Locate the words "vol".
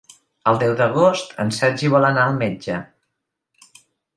1.97-2.09